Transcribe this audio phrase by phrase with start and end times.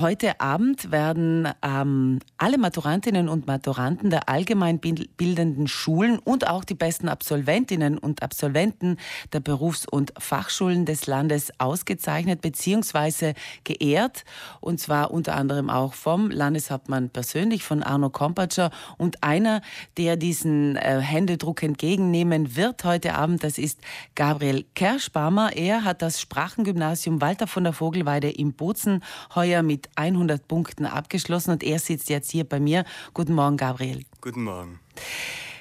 [0.00, 7.06] Heute Abend werden ähm, alle Maturantinnen und Maturanten der allgemeinbildenden Schulen und auch die besten
[7.06, 8.96] Absolventinnen und Absolventen
[9.34, 13.34] der Berufs- und Fachschulen des Landes ausgezeichnet bzw.
[13.64, 14.24] geehrt.
[14.62, 18.70] Und zwar unter anderem auch vom Landeshauptmann persönlich, von Arno Kompatscher.
[18.96, 19.60] Und einer,
[19.98, 23.80] der diesen äh, Händedruck entgegennehmen wird heute Abend, das ist
[24.14, 25.54] Gabriel Kerschbarmer.
[25.56, 29.04] Er hat das Sprachengymnasium Walter von der Vogelweide im Bozen
[29.34, 32.84] heuer mit 100 Punkten abgeschlossen und er sitzt jetzt hier bei mir.
[33.14, 34.04] Guten Morgen, Gabriel.
[34.20, 34.80] Guten Morgen.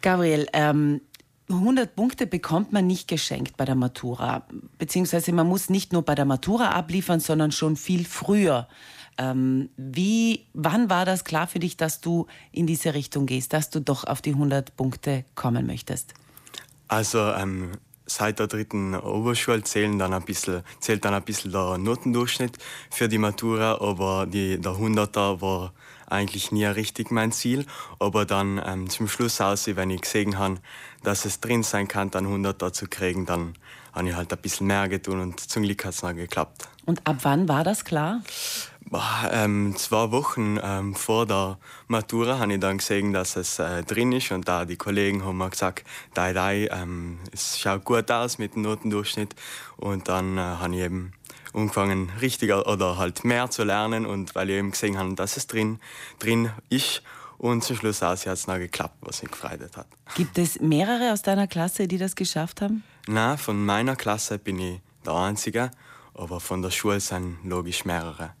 [0.00, 1.00] Gabriel, ähm,
[1.48, 4.46] 100 Punkte bekommt man nicht geschenkt bei der Matura.
[4.78, 8.68] Beziehungsweise man muss nicht nur bei der Matura abliefern, sondern schon viel früher.
[9.18, 13.70] Ähm, wie, wann war das klar für dich, dass du in diese Richtung gehst, dass
[13.70, 16.14] du doch auf die 100 Punkte kommen möchtest?
[16.88, 17.72] Also ähm,
[18.14, 22.58] seit der dritten Oberschule zählen dann ein bisschen, zählt dann ein bisschen der Notendurchschnitt
[22.90, 25.72] für die Matura, aber die, der 100er war
[26.08, 27.66] eigentlich nie richtig mein Ziel.
[27.98, 30.58] Aber dann ähm, zum Schluss aus, wenn ich gesehen habe,
[31.02, 33.54] dass es drin sein kann, dann 100er zu kriegen, dann
[33.92, 36.68] habe ich halt ein bisschen mehr getan und zum Glück hat es noch geklappt.
[36.84, 38.22] Und ab wann war das klar?
[39.30, 44.12] Ähm, zwei Wochen ähm, vor der Matura habe ich dann gesehen, dass es äh, drin
[44.12, 48.38] ist und da die Kollegen haben mir gesagt, dai, dai, ähm, es schaut gut aus
[48.38, 49.34] mit dem Notendurchschnitt
[49.76, 51.12] und dann äh, habe ich eben
[51.54, 55.46] angefangen richtiger oder halt mehr zu lernen und weil ich eben gesehen habe, dass es
[55.46, 55.78] drin,
[56.18, 57.02] drin ist
[57.38, 59.86] und zum Schluss hat es noch geklappt, was mich gefreut hat.
[60.14, 62.84] Gibt es mehrere aus deiner Klasse, die das geschafft haben?
[63.06, 65.70] Na, von meiner Klasse bin ich der Einzige,
[66.14, 68.34] aber von der Schule sind logisch mehrere.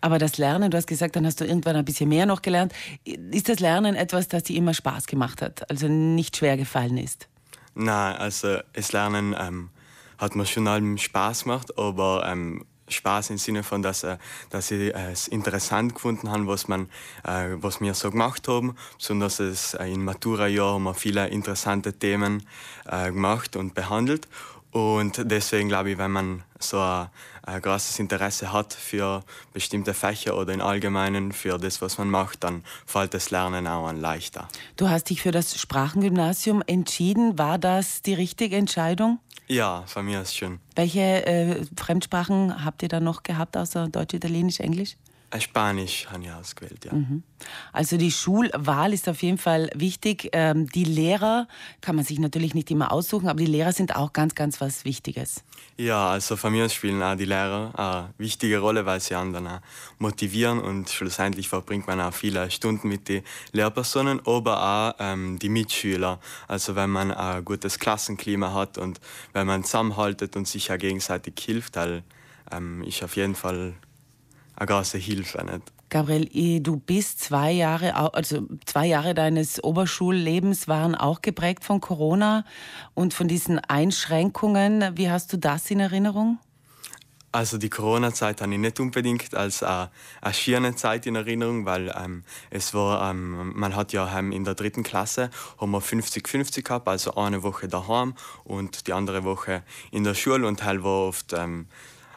[0.00, 2.72] Aber das Lernen, du hast gesagt, dann hast du irgendwann ein bisschen mehr noch gelernt.
[3.04, 7.28] Ist das Lernen etwas, das dir immer Spaß gemacht hat, also nicht schwer gefallen ist?
[7.74, 9.70] Nein, also das Lernen ähm,
[10.18, 14.18] hat mir schon allem Spaß gemacht, aber ähm, Spaß im Sinne von, dass, äh,
[14.50, 16.88] dass ich äh, es interessant gefunden habe, was, man,
[17.24, 18.76] äh, was wir so gemacht haben.
[18.98, 22.46] Besonders es, äh, im Matura-Jahr haben wir viele interessante Themen
[22.86, 24.28] äh, gemacht und behandelt.
[24.72, 27.08] Und deswegen glaube ich, wenn man so ein,
[27.42, 29.22] ein großes Interesse hat für
[29.52, 33.86] bestimmte Fächer oder im Allgemeinen für das, was man macht, dann fällt das Lernen auch
[33.86, 34.48] an leichter.
[34.78, 37.38] Du hast dich für das Sprachengymnasium entschieden.
[37.38, 39.18] War das die richtige Entscheidung?
[39.46, 40.58] Ja, von mir ist schon.
[40.74, 44.96] Welche äh, Fremdsprachen habt ihr da noch gehabt, außer Deutsch, Italienisch, Englisch?
[45.40, 46.92] Spanisch habe ich ausgewählt, ja.
[46.92, 47.22] Mhm.
[47.72, 50.28] Also die Schulwahl ist auf jeden Fall wichtig.
[50.32, 51.48] Ähm, die Lehrer
[51.80, 54.84] kann man sich natürlich nicht immer aussuchen, aber die Lehrer sind auch ganz, ganz was
[54.84, 55.42] Wichtiges.
[55.76, 59.60] Ja, also von mir spielen auch die Lehrer eine wichtige Rolle, weil sie anderen auch
[59.98, 63.22] motivieren und schlussendlich verbringt man auch viele Stunden mit den
[63.52, 66.20] Lehrpersonen, aber auch ähm, die Mitschüler.
[66.46, 69.00] Also wenn man ein gutes Klassenklima hat und
[69.32, 72.02] wenn man zusammenhaltet und sich ja gegenseitig hilft, dann
[72.50, 73.74] ähm, ist auf jeden Fall
[74.56, 75.44] eine große Hilfe.
[75.44, 75.72] Nicht?
[75.92, 82.44] Gabriel, du bist zwei Jahre, also zwei Jahre deines Oberschullebens waren auch geprägt von Corona
[82.94, 84.96] und von diesen Einschränkungen.
[84.96, 86.38] Wie hast du das in Erinnerung?
[87.34, 89.90] Also die Corona-Zeit habe ich nicht unbedingt als eine,
[90.20, 94.44] eine schöne Zeit in Erinnerung, weil ähm, es war, ähm, man hat ja ähm, in
[94.44, 98.14] der dritten Klasse haben wir 50-50 gehabt, also eine Woche daheim
[98.44, 101.68] und die andere Woche in der Schule und halt war oft ähm,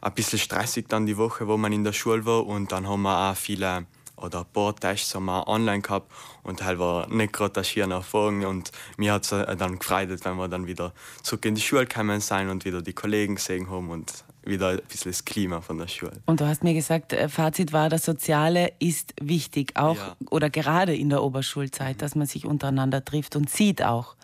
[0.02, 3.02] ein bisschen stressig dann die Woche, wo man in der Schule war und dann haben
[3.04, 3.86] wir auch viele
[4.18, 6.12] oder ein paar Tests haben wir online gehabt
[6.44, 10.10] und halt war nicht gerade eine schöne Erfahrung und mir hat es äh, dann gefreut,
[10.24, 13.70] wenn wir dann wieder zurück in die Schule gekommen sind und wieder die Kollegen gesehen
[13.70, 16.22] haben und wieder ein bisschen das Klima von der Schule.
[16.28, 20.16] Und du hast mir gesagt, äh, Fazit war, das Soziale ist wichtig, auch ja.
[20.30, 22.00] oder gerade in der Oberschulzeit, mhm.
[22.00, 24.16] dass man sich untereinander trifft und sieht auch.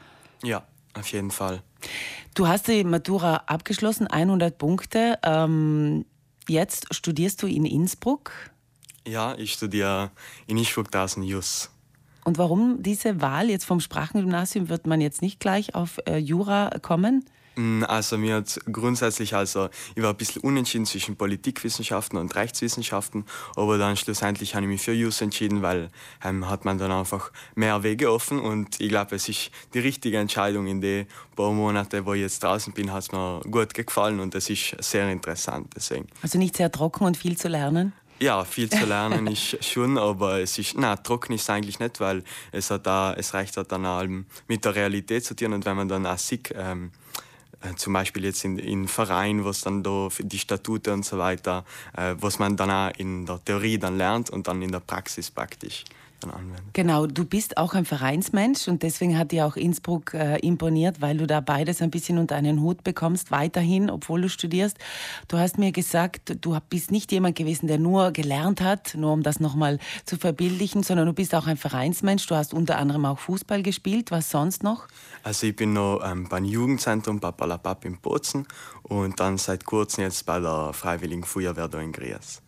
[0.44, 1.64] Ja, auf jeden Fall.
[2.34, 5.20] Du hast die Matura abgeschlossen, 100 Punkte.
[5.24, 6.06] Ähm,
[6.48, 8.32] jetzt studierst du in Innsbruck?
[9.06, 10.12] Ja, ich studiere
[10.48, 11.70] in Innsbruck 1000 Jus.
[12.24, 14.70] Und warum diese Wahl jetzt vom Sprachengymnasium?
[14.70, 17.26] Wird man jetzt nicht gleich auf äh, Jura kommen?
[17.56, 23.26] Mm, also mir hat grundsätzlich, also ich war ein bisschen unentschieden zwischen Politikwissenschaften und Rechtswissenschaften,
[23.56, 25.90] aber dann schlussendlich habe ich mich für Jus entschieden, weil
[26.24, 30.18] ähm, hat man dann einfach mehr Wege offen und ich glaube, es ist die richtige
[30.18, 30.68] Entscheidung.
[30.68, 34.34] In den paar Monaten, wo ich jetzt draußen bin, hat es mir gut gefallen und
[34.36, 35.74] es ist sehr interessant.
[35.76, 36.08] Deswegen.
[36.22, 37.94] Also nicht sehr trocken und viel zu lernen?
[38.20, 42.00] Ja, viel zu lernen ist schon, aber es ist, na trocken ist es eigentlich nicht,
[42.00, 44.04] weil es hat da, es reicht halt dann auch
[44.48, 46.92] mit der Realität zu tun und wenn man dann auch sieht, ähm,
[47.62, 51.18] äh, zum Beispiel jetzt in, in Verein, was dann da für die Statute und so
[51.18, 51.66] weiter,
[51.96, 55.32] äh, was man dann auch in der Theorie dann lernt und dann in der Praxis
[55.32, 55.86] praktisch
[56.22, 56.62] dann anwende.
[56.74, 61.18] Genau, du bist auch ein Vereinsmensch und deswegen hat dir auch Innsbruck äh, imponiert, weil
[61.18, 64.78] du da beides ein bisschen unter einen Hut bekommst, weiterhin, obwohl du studierst.
[65.28, 69.24] Du hast mir gesagt, du bist nicht jemand gewesen, der nur gelernt hat, nur um
[69.24, 72.26] das nochmal zu verbildlichen, sondern du bist auch ein Vereinsmensch.
[72.28, 74.12] Du hast unter anderem auch Fußball gespielt.
[74.12, 74.88] Was sonst noch?
[75.24, 78.48] Also ich bin noch ähm, beim Jugendzentrum Papalapap in Bozen
[78.84, 82.42] und dann seit kurzem jetzt bei der Freiwilligen Feuerwehr da in Gries.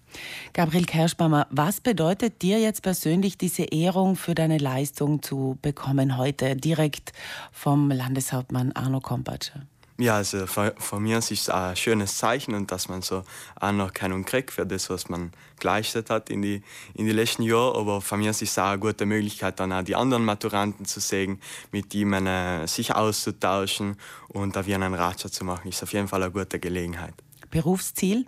[0.54, 6.56] Gabriel Kerschbaumer, was bedeutet dir jetzt persönlich diese Ehrung für deine Leistung zu bekommen heute,
[6.56, 7.14] direkt
[7.52, 9.68] vom Landeshauptmann Arno Kompatscher?
[10.00, 13.24] Ja, also von mir ist es ein schönes Zeichen und dass man so
[13.56, 16.64] Anerkennung kriegt für das, was man geleistet hat in die,
[16.96, 17.78] in die letzten Jahre.
[17.78, 21.00] Aber von mir ist es auch eine gute Möglichkeit, dann auch die anderen Maturanten zu
[21.00, 21.40] sehen,
[21.72, 23.96] mit ihnen äh, sich auszutauschen
[24.30, 25.70] und da wie einen Ratschlag zu machen.
[25.70, 27.14] Ist auf jeden Fall eine gute Gelegenheit.
[27.52, 28.26] Berufsziel?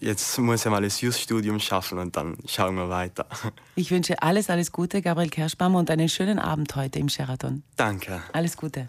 [0.00, 3.26] Jetzt muss ich mal das Just-Studium schaffen und dann schauen wir weiter.
[3.76, 7.64] Ich wünsche alles, alles Gute, Gabriel Kerschbaum, und einen schönen Abend heute im Sheraton.
[7.76, 8.22] Danke.
[8.32, 8.88] Alles Gute.